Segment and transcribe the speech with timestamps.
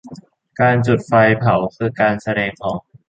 [0.59, 2.81] การจุดไฟเผา คือการแสดงออก